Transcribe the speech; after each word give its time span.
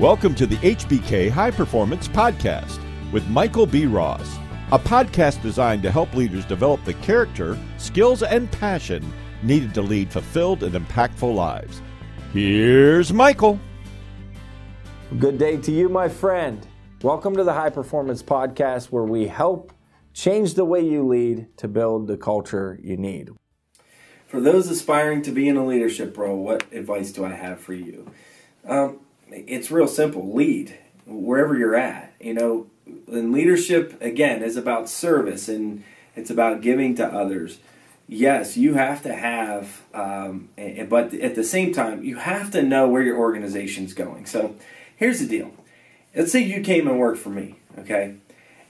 Welcome 0.00 0.34
to 0.34 0.46
the 0.48 0.56
HBK 0.56 1.30
High 1.30 1.52
Performance 1.52 2.08
Podcast 2.08 2.80
with 3.12 3.24
Michael 3.28 3.64
B. 3.64 3.86
Ross, 3.86 4.38
a 4.72 4.78
podcast 4.78 5.40
designed 5.40 5.84
to 5.84 5.90
help 5.92 6.12
leaders 6.16 6.44
develop 6.44 6.84
the 6.84 6.94
character, 6.94 7.56
skills, 7.78 8.24
and 8.24 8.50
passion 8.50 9.12
needed 9.44 9.72
to 9.74 9.82
lead 9.82 10.10
fulfilled 10.10 10.64
and 10.64 10.74
impactful 10.74 11.32
lives. 11.32 11.80
Here's 12.32 13.12
Michael. 13.12 13.60
Good 15.20 15.38
day 15.38 15.58
to 15.58 15.70
you, 15.70 15.88
my 15.88 16.08
friend. 16.08 16.66
Welcome 17.02 17.36
to 17.36 17.44
the 17.44 17.52
High 17.52 17.70
Performance 17.70 18.20
Podcast, 18.20 18.86
where 18.86 19.04
we 19.04 19.28
help 19.28 19.72
change 20.12 20.54
the 20.54 20.64
way 20.64 20.80
you 20.80 21.06
lead 21.06 21.56
to 21.58 21.68
build 21.68 22.08
the 22.08 22.16
culture 22.16 22.80
you 22.82 22.96
need. 22.96 23.30
For 24.26 24.40
those 24.40 24.68
aspiring 24.68 25.22
to 25.22 25.30
be 25.30 25.46
in 25.48 25.56
a 25.56 25.64
leadership 25.64 26.18
role, 26.18 26.42
what 26.42 26.64
advice 26.72 27.12
do 27.12 27.24
I 27.24 27.30
have 27.30 27.60
for 27.60 27.74
you? 27.74 28.10
Um, 28.66 28.98
it's 29.46 29.70
real 29.70 29.88
simple 29.88 30.34
lead 30.34 30.78
wherever 31.06 31.56
you're 31.56 31.76
at. 31.76 32.12
You 32.20 32.34
know, 32.34 32.66
and 33.08 33.32
leadership, 33.32 34.00
again, 34.00 34.42
is 34.42 34.56
about 34.56 34.88
service 34.88 35.48
and 35.48 35.84
it's 36.16 36.30
about 36.30 36.60
giving 36.60 36.94
to 36.96 37.06
others. 37.06 37.58
Yes, 38.06 38.56
you 38.56 38.74
have 38.74 39.02
to 39.04 39.14
have, 39.14 39.82
um, 39.94 40.50
but 40.88 41.14
at 41.14 41.34
the 41.34 41.44
same 41.44 41.72
time, 41.72 42.04
you 42.04 42.16
have 42.16 42.50
to 42.50 42.62
know 42.62 42.86
where 42.86 43.02
your 43.02 43.16
organization's 43.16 43.94
going. 43.94 44.26
So 44.26 44.54
here's 44.96 45.20
the 45.20 45.26
deal. 45.26 45.52
Let's 46.14 46.30
say 46.30 46.40
you 46.40 46.60
came 46.60 46.86
and 46.86 46.98
worked 46.98 47.18
for 47.18 47.30
me, 47.30 47.56
okay? 47.78 48.16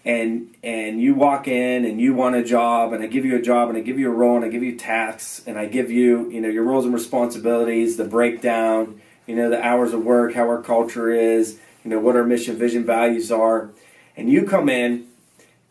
and 0.05 0.55
and 0.63 1.01
you 1.01 1.15
walk 1.15 1.49
in 1.49 1.85
and 1.85 2.01
you 2.01 2.15
want 2.15 2.37
a 2.37 2.45
job 2.45 2.93
and 2.93 3.03
I 3.03 3.07
give 3.07 3.25
you 3.25 3.37
a 3.37 3.43
job 3.43 3.69
and 3.71 3.79
I 3.79 3.81
give 3.81 3.99
you 3.99 4.11
a 4.11 4.15
role 4.15 4.37
and 4.37 4.45
I 4.45 4.49
give 4.49 4.63
you 4.63 4.77
tasks 4.77 5.43
and 5.47 5.59
I 5.59 5.67
give 5.67 5.91
you 5.91 6.31
you 6.31 6.41
know 6.41 6.49
your 6.49 6.65
roles 6.65 6.85
and 6.85 6.93
responsibilities 6.93 7.97
the 7.97 8.05
breakdown 8.05 9.01
you 9.27 9.35
know 9.35 9.51
the 9.51 9.63
hours 9.63 9.93
of 9.93 10.05
work 10.05 10.35
how 10.35 10.49
our 10.49 10.63
culture 10.63 11.11
is 11.11 11.59
you 11.85 11.91
know 11.91 11.99
what 11.99 12.17
our 12.17 12.25
mission 12.25 12.57
vision 12.57 12.85
values 12.85 13.31
are 13.31 13.71
and 14.17 14.31
you 14.31 14.47
come 14.47 14.69
in 14.69 15.07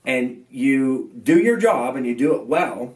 and 0.06 0.46
you 0.50 1.12
do 1.24 1.40
your 1.40 1.58
job 1.58 1.96
and 1.96 2.06
you 2.06 2.16
do 2.16 2.36
it 2.36 2.46
well 2.46 2.94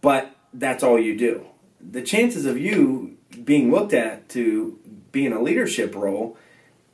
but 0.00 0.34
that's 0.52 0.82
all 0.82 0.98
you 0.98 1.16
do 1.16 1.44
the 1.80 2.02
chances 2.02 2.44
of 2.44 2.58
you 2.58 3.16
being 3.44 3.70
looked 3.70 3.92
at 3.92 4.28
to 4.28 4.78
be 5.12 5.26
in 5.26 5.32
a 5.32 5.42
leadership 5.42 5.94
role 5.94 6.36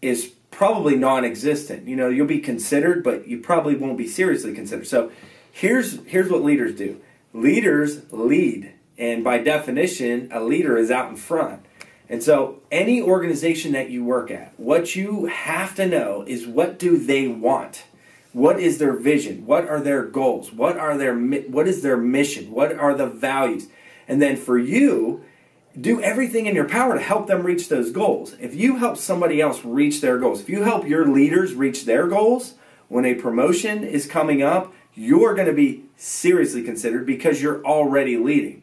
is 0.03 0.33
probably 0.50 0.97
non-existent. 0.97 1.87
You 1.87 1.97
know, 1.97 2.09
you'll 2.09 2.27
be 2.27 2.41
considered, 2.41 3.03
but 3.03 3.28
you 3.28 3.41
probably 3.41 3.75
won't 3.75 3.98
be 3.98 4.09
seriously 4.09 4.55
considered. 4.55 4.87
So 4.87 5.11
here's 5.50 6.05
here's 6.06 6.31
what 6.31 6.43
leaders 6.43 6.75
do. 6.75 7.00
Leaders 7.33 8.11
lead, 8.11 8.73
and 8.97 9.23
by 9.23 9.39
definition, 9.39 10.28
a 10.33 10.43
leader 10.43 10.78
is 10.78 10.91
out 10.91 11.11
in 11.11 11.17
front. 11.17 11.65
And 12.09 12.23
so 12.23 12.61
any 12.71 13.03
organization 13.03 13.73
that 13.73 13.91
you 13.91 14.05
work 14.05 14.31
at, 14.31 14.53
what 14.59 14.95
you 14.95 15.27
have 15.27 15.75
to 15.77 15.87
know 15.87 16.25
is 16.27 16.47
what 16.47 16.79
do 16.79 16.99
they 16.99 17.27
want? 17.27 17.85
What 18.33 18.61
is 18.61 18.79
their 18.79 18.93
vision? 18.93 19.47
What 19.47 19.69
are 19.69 19.81
their 19.81 20.05
goals? 20.05 20.53
What 20.53 20.77
are 20.77 20.97
their 20.97 21.17
what 21.17 21.67
is 21.67 21.83
their 21.83 21.97
mission? 21.97 22.51
What 22.51 22.77
are 22.77 22.95
the 22.95 23.07
values? 23.07 23.69
And 24.07 24.21
then 24.23 24.37
for 24.37 24.59
you, 24.59 25.25
do 25.79 26.01
everything 26.01 26.47
in 26.47 26.55
your 26.55 26.69
power 26.69 26.95
to 26.95 27.01
help 27.01 27.27
them 27.27 27.43
reach 27.43 27.69
those 27.69 27.91
goals. 27.91 28.34
If 28.41 28.55
you 28.55 28.77
help 28.77 28.97
somebody 28.99 29.41
else 29.41 29.65
reach 29.65 30.01
their 30.01 30.19
goals, 30.19 30.41
if 30.41 30.49
you 30.49 30.62
help 30.62 30.87
your 30.87 31.07
leaders 31.07 31.55
reach 31.55 31.84
their 31.84 32.07
goals, 32.07 32.55
when 32.89 33.05
a 33.05 33.15
promotion 33.15 33.83
is 33.83 34.07
coming 34.07 34.43
up, 34.43 34.73
you're 34.95 35.34
going 35.34 35.49
to 35.49 35.53
be 35.53 35.84
seriously 35.97 36.62
considered 36.62 37.05
because 37.05 37.43
you're 37.43 37.65
already 37.65 38.17
leading. 38.17 38.62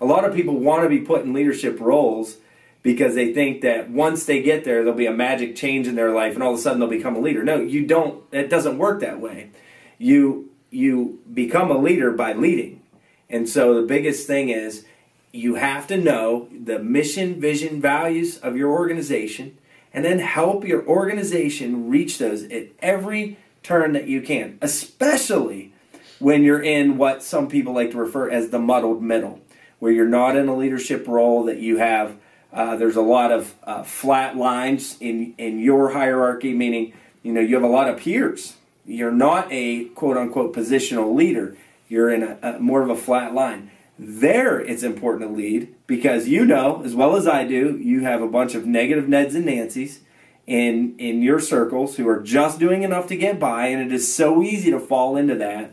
A 0.00 0.04
lot 0.04 0.24
of 0.24 0.34
people 0.34 0.58
want 0.58 0.82
to 0.82 0.88
be 0.88 0.98
put 0.98 1.22
in 1.22 1.32
leadership 1.32 1.80
roles 1.80 2.36
because 2.82 3.14
they 3.14 3.32
think 3.32 3.62
that 3.62 3.90
once 3.90 4.24
they 4.24 4.42
get 4.42 4.64
there, 4.64 4.82
there'll 4.82 4.98
be 4.98 5.06
a 5.06 5.12
magic 5.12 5.54
change 5.56 5.86
in 5.86 5.94
their 5.94 6.10
life 6.10 6.34
and 6.34 6.42
all 6.42 6.52
of 6.52 6.58
a 6.58 6.62
sudden 6.62 6.80
they'll 6.80 6.88
become 6.88 7.16
a 7.16 7.20
leader. 7.20 7.42
No, 7.44 7.60
you 7.60 7.86
don't. 7.86 8.22
It 8.32 8.50
doesn't 8.50 8.78
work 8.78 9.00
that 9.00 9.20
way. 9.20 9.50
You 9.98 10.50
you 10.70 11.20
become 11.32 11.70
a 11.70 11.78
leader 11.78 12.10
by 12.10 12.32
leading. 12.32 12.82
And 13.28 13.48
so 13.48 13.74
the 13.74 13.86
biggest 13.86 14.26
thing 14.26 14.48
is 14.48 14.84
you 15.32 15.54
have 15.54 15.86
to 15.86 15.96
know 15.96 16.48
the 16.50 16.78
mission, 16.78 17.40
vision, 17.40 17.80
values 17.80 18.38
of 18.38 18.56
your 18.56 18.70
organization, 18.70 19.58
and 19.92 20.04
then 20.04 20.18
help 20.18 20.64
your 20.64 20.86
organization 20.86 21.88
reach 21.88 22.18
those 22.18 22.44
at 22.44 22.68
every 22.80 23.38
turn 23.62 23.92
that 23.92 24.08
you 24.08 24.20
can, 24.20 24.58
especially 24.60 25.72
when 26.18 26.42
you're 26.42 26.62
in 26.62 26.98
what 26.98 27.22
some 27.22 27.48
people 27.48 27.74
like 27.74 27.90
to 27.90 27.98
refer 27.98 28.30
as 28.30 28.50
the 28.50 28.58
muddled 28.58 29.02
middle, 29.02 29.40
where 29.78 29.92
you're 29.92 30.06
not 30.06 30.36
in 30.36 30.48
a 30.48 30.56
leadership 30.56 31.06
role 31.06 31.44
that 31.44 31.58
you 31.58 31.78
have. 31.78 32.16
Uh, 32.52 32.76
there's 32.76 32.96
a 32.96 33.02
lot 33.02 33.32
of 33.32 33.54
uh, 33.64 33.82
flat 33.82 34.36
lines 34.36 34.96
in 35.00 35.34
in 35.38 35.58
your 35.58 35.90
hierarchy, 35.90 36.52
meaning 36.52 36.92
you 37.22 37.32
know 37.32 37.40
you 37.40 37.54
have 37.54 37.64
a 37.64 37.66
lot 37.66 37.88
of 37.88 37.98
peers. 37.98 38.56
You're 38.84 39.12
not 39.12 39.48
a 39.50 39.86
quote 39.86 40.16
unquote 40.16 40.54
positional 40.54 41.14
leader. 41.14 41.56
You're 41.88 42.10
in 42.10 42.22
a, 42.22 42.38
a 42.42 42.58
more 42.58 42.82
of 42.82 42.90
a 42.90 42.96
flat 42.96 43.34
line 43.34 43.70
there 43.98 44.58
it's 44.60 44.82
important 44.82 45.30
to 45.30 45.36
lead 45.36 45.74
because 45.86 46.28
you 46.28 46.44
know 46.44 46.82
as 46.84 46.94
well 46.94 47.16
as 47.16 47.26
I 47.26 47.44
do, 47.44 47.78
you 47.78 48.00
have 48.00 48.22
a 48.22 48.26
bunch 48.26 48.54
of 48.54 48.66
negative 48.66 49.04
Neds 49.04 49.34
and 49.34 49.44
Nancys 49.44 49.98
in 50.46 50.96
in 50.98 51.22
your 51.22 51.38
circles 51.38 51.96
who 51.96 52.08
are 52.08 52.20
just 52.20 52.58
doing 52.58 52.82
enough 52.82 53.06
to 53.08 53.16
get 53.16 53.38
by, 53.38 53.66
and 53.66 53.80
it 53.80 53.94
is 53.94 54.12
so 54.12 54.42
easy 54.42 54.70
to 54.70 54.80
fall 54.80 55.16
into 55.16 55.34
that. 55.36 55.72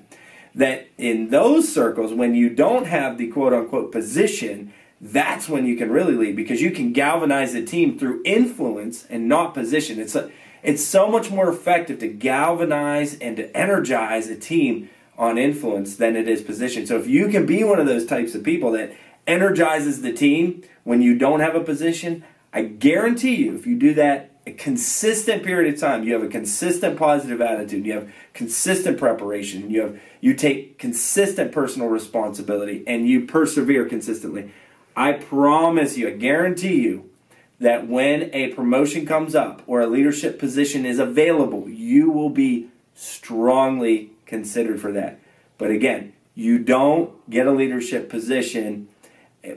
That 0.54 0.88
in 0.98 1.30
those 1.30 1.74
circles, 1.74 2.14
when 2.14 2.36
you 2.36 2.50
don't 2.50 2.86
have 2.86 3.18
the 3.18 3.28
quote 3.28 3.54
unquote 3.54 3.92
position, 3.92 4.74
that's 5.02 5.48
when 5.48 5.66
you 5.66 5.78
can 5.78 5.92
really 5.92 6.14
lead 6.14 6.36
because 6.36 6.62
you 6.62 6.72
can 6.72 6.92
galvanize 6.92 7.54
a 7.56 7.64
team 7.64 7.98
through 7.98 8.22
influence 8.26 9.06
and 9.10 9.28
not 9.28 9.54
position. 9.54 10.00
It's 10.00 10.16
a, 10.16 10.32
it's 10.62 10.84
so 10.84 11.10
much 11.10 11.32
more 11.32 11.50
effective 11.50 12.00
to 12.00 12.08
galvanize 12.08 13.18
and 13.20 13.38
to 13.38 13.56
energize 13.56 14.28
a 14.28 14.36
team 14.36 14.90
on 15.18 15.38
influence 15.38 15.96
than 15.96 16.16
it 16.16 16.28
is 16.28 16.42
position. 16.42 16.86
So 16.86 16.98
if 16.98 17.08
you 17.08 17.30
can 17.30 17.46
be 17.46 17.64
one 17.64 17.80
of 17.80 17.86
those 17.86 18.06
types 18.06 18.36
of 18.36 18.44
people 18.44 18.72
that 18.72 18.94
energizes 19.26 20.02
the 20.02 20.12
team 20.12 20.64
when 20.84 21.02
you 21.02 21.18
don't 21.18 21.40
have 21.40 21.56
a 21.56 21.64
position, 21.64 22.24
I 22.52 22.64
guarantee 22.64 23.36
you, 23.36 23.56
if 23.56 23.68
you 23.68 23.78
do 23.78 23.94
that 23.94 24.32
a 24.48 24.52
consistent 24.54 25.44
period 25.44 25.74
of 25.74 25.80
time, 25.80 26.04
you 26.04 26.14
have 26.14 26.24
a 26.24 26.28
consistent 26.28 26.98
positive 26.98 27.40
attitude, 27.42 27.86
you 27.86 27.94
have 27.94 28.12
consistent 28.34 28.98
preparation, 28.98 29.70
you 29.70 29.82
have 29.82 30.02
you 30.22 30.34
take 30.34 30.80
consistent 30.80 31.52
personal 31.52 31.88
responsibility, 31.88 32.84
and 32.88 33.08
you 33.08 33.26
persevere 33.26 33.86
consistently. 33.86 34.52
I 35.00 35.14
promise 35.14 35.98
you, 35.98 36.10
I 36.10 36.12
guarantee 36.12 36.82
you 36.82 37.10
that 37.58 37.88
when 37.88 38.30
a 38.34 38.50
promotion 38.50 39.06
comes 39.06 39.34
up 39.34 39.62
or 39.66 39.80
a 39.80 39.88
leadership 39.88 40.38
position 40.38 40.86
is 40.86 41.00
available, 41.00 41.70
you 41.70 42.12
will 42.12 42.30
be 42.30 42.68
strongly 42.96 44.12
considered 44.26 44.82
for 44.82 44.92
that. 44.92 45.22
But 45.58 45.72
again, 45.72 46.12
you 46.36 46.60
don't 46.60 47.30
get 47.30 47.48
a 47.48 47.52
leadership 47.52 48.10
position 48.10 48.90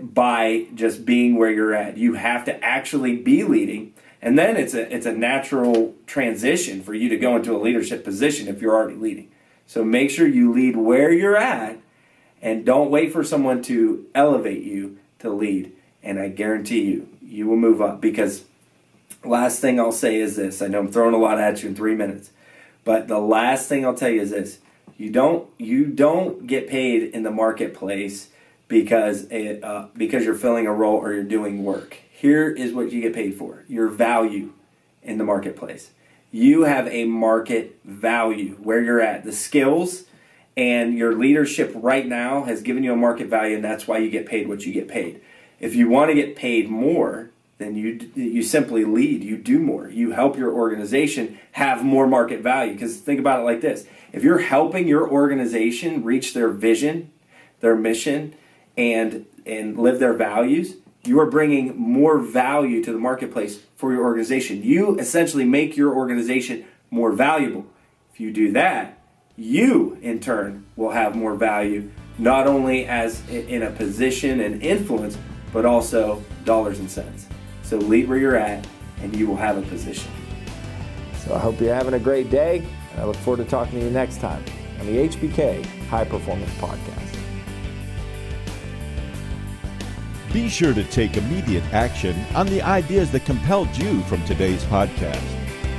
by 0.00 0.68
just 0.76 1.04
being 1.04 1.36
where 1.36 1.50
you're 1.50 1.74
at. 1.74 1.96
You 1.96 2.14
have 2.14 2.44
to 2.44 2.64
actually 2.64 3.16
be 3.16 3.42
leading. 3.42 3.94
And 4.20 4.38
then 4.38 4.56
it's 4.56 4.74
a 4.74 4.94
it's 4.94 5.06
a 5.06 5.12
natural 5.12 5.96
transition 6.06 6.82
for 6.82 6.94
you 6.94 7.08
to 7.08 7.16
go 7.16 7.34
into 7.34 7.56
a 7.56 7.58
leadership 7.58 8.04
position 8.04 8.46
if 8.46 8.62
you're 8.62 8.76
already 8.76 8.94
leading. 8.94 9.28
So 9.66 9.82
make 9.82 10.10
sure 10.10 10.28
you 10.28 10.52
lead 10.52 10.76
where 10.76 11.12
you're 11.12 11.36
at 11.36 11.80
and 12.40 12.64
don't 12.64 12.92
wait 12.92 13.12
for 13.12 13.24
someone 13.24 13.60
to 13.62 14.06
elevate 14.14 14.62
you 14.62 14.98
to 15.22 15.30
lead. 15.30 15.72
And 16.02 16.18
I 16.18 16.28
guarantee 16.28 16.82
you, 16.82 17.08
you 17.20 17.46
will 17.46 17.56
move 17.56 17.80
up 17.80 18.00
because 18.00 18.44
last 19.24 19.60
thing 19.60 19.80
I'll 19.80 19.92
say 19.92 20.20
is 20.20 20.36
this. 20.36 20.60
I 20.62 20.66
know 20.68 20.80
I'm 20.80 20.92
throwing 20.92 21.14
a 21.14 21.18
lot 21.18 21.38
at 21.38 21.62
you 21.62 21.68
in 21.68 21.74
3 21.74 21.94
minutes. 21.94 22.30
But 22.84 23.08
the 23.08 23.18
last 23.18 23.68
thing 23.68 23.84
I'll 23.84 23.94
tell 23.94 24.10
you 24.10 24.20
is 24.20 24.30
this: 24.30 24.58
you 24.96 25.10
don't 25.10 25.48
you 25.58 25.86
don't 25.86 26.46
get 26.46 26.68
paid 26.68 27.02
in 27.14 27.22
the 27.22 27.30
marketplace 27.30 28.28
because 28.68 29.24
it, 29.24 29.62
uh, 29.62 29.86
because 29.96 30.24
you're 30.24 30.34
filling 30.34 30.66
a 30.66 30.72
role 30.72 30.96
or 30.96 31.12
you're 31.12 31.22
doing 31.22 31.64
work. 31.64 31.96
Here 32.10 32.50
is 32.50 32.72
what 32.72 32.92
you 32.92 33.00
get 33.00 33.14
paid 33.14 33.36
for: 33.36 33.64
your 33.68 33.88
value 33.88 34.52
in 35.02 35.18
the 35.18 35.24
marketplace. 35.24 35.90
You 36.30 36.62
have 36.62 36.88
a 36.88 37.04
market 37.04 37.78
value 37.84 38.56
where 38.62 38.82
you're 38.82 39.00
at. 39.00 39.24
The 39.24 39.32
skills 39.32 40.04
and 40.56 40.96
your 40.96 41.14
leadership 41.14 41.72
right 41.74 42.06
now 42.06 42.44
has 42.44 42.62
given 42.62 42.82
you 42.82 42.92
a 42.92 42.96
market 42.96 43.28
value, 43.28 43.56
and 43.56 43.64
that's 43.64 43.86
why 43.86 43.98
you 43.98 44.10
get 44.10 44.26
paid 44.26 44.48
what 44.48 44.64
you 44.66 44.72
get 44.72 44.88
paid. 44.88 45.20
If 45.60 45.74
you 45.74 45.88
want 45.88 46.10
to 46.10 46.14
get 46.14 46.36
paid 46.36 46.68
more, 46.68 47.30
then 47.58 47.76
you 47.76 48.10
you 48.14 48.42
simply 48.42 48.84
lead. 48.84 49.22
You 49.22 49.36
do 49.36 49.58
more. 49.58 49.88
You 49.88 50.12
help 50.12 50.36
your 50.36 50.52
organization 50.52 51.38
have 51.52 51.84
more 51.84 52.06
market 52.06 52.40
value. 52.40 52.72
Because 52.72 52.96
think 52.96 53.20
about 53.20 53.40
it 53.40 53.44
like 53.44 53.60
this: 53.60 53.86
if 54.12 54.22
you're 54.22 54.38
helping 54.38 54.88
your 54.88 55.08
organization 55.08 56.02
reach 56.02 56.34
their 56.34 56.48
vision, 56.48 57.10
their 57.60 57.76
mission, 57.76 58.34
and 58.76 59.26
and 59.46 59.78
live 59.78 60.00
their 60.00 60.14
values, 60.14 60.76
you 61.04 61.18
are 61.20 61.30
bringing 61.30 61.76
more 61.76 62.18
value 62.18 62.82
to 62.84 62.92
the 62.92 62.98
marketplace 62.98 63.60
for 63.76 63.92
your 63.92 64.04
organization. 64.04 64.62
You 64.62 64.98
essentially 64.98 65.44
make 65.44 65.76
your 65.76 65.94
organization 65.94 66.64
more 66.90 67.12
valuable. 67.12 67.66
If 68.12 68.20
you 68.20 68.32
do 68.32 68.52
that, 68.52 68.98
you 69.36 69.98
in 70.02 70.20
turn 70.20 70.64
will 70.76 70.90
have 70.90 71.16
more 71.16 71.34
value, 71.34 71.90
not 72.18 72.46
only 72.46 72.86
as 72.86 73.26
in 73.28 73.62
a 73.62 73.70
position 73.70 74.40
and 74.40 74.62
influence, 74.62 75.16
but 75.52 75.64
also 75.64 76.22
dollars 76.44 76.78
and 76.78 76.90
cents. 76.90 77.26
So 77.62 77.78
lead 77.78 78.08
where 78.08 78.18
you're 78.18 78.36
at, 78.36 78.66
and 79.00 79.14
you 79.16 79.26
will 79.26 79.36
have 79.36 79.56
a 79.56 79.62
position. 79.62 80.10
So 81.18 81.34
I 81.34 81.38
hope 81.38 81.60
you're 81.60 81.74
having 81.74 81.94
a 81.94 81.98
great 81.98 82.30
day, 82.30 82.66
and 82.92 83.00
I 83.00 83.04
look 83.04 83.16
forward 83.16 83.44
to 83.44 83.50
talking 83.50 83.78
to 83.78 83.84
you 83.84 83.90
next 83.90 84.20
time 84.20 84.44
on 84.80 84.86
the 84.86 85.08
HBK 85.08 85.64
High 85.86 86.04
Performance 86.04 86.50
Podcast. 86.52 87.18
Be 90.32 90.48
sure 90.48 90.72
to 90.72 90.84
take 90.84 91.16
immediate 91.16 91.64
action 91.72 92.18
on 92.34 92.46
the 92.46 92.62
ideas 92.62 93.10
that 93.12 93.24
compelled 93.26 93.68
you 93.76 94.00
from 94.04 94.24
today's 94.24 94.64
podcast. 94.64 95.22